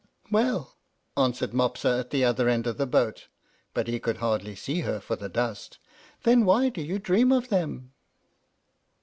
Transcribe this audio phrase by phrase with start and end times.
[0.31, 0.77] "Well,"
[1.15, 3.27] answered Mopsa, at the other end of the boat
[3.75, 5.77] (but he could hardly see her for the dust),
[6.23, 7.91] "then why do you dream of them?"